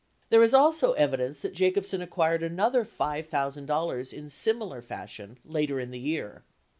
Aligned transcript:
There 0.31 0.41
is 0.41 0.55
also 0.55 0.93
evidence 0.93 1.41
that 1.41 1.53
Jacobsen 1.53 2.01
acquired 2.01 2.41
another 2.41 2.83
$5,000 2.83 4.11
in 4.11 4.31
similar 4.31 4.81
fashion 4.81 5.37
later 5.45 5.79
in 5.79 5.91
the 5.91 5.99
year. 5.99 6.43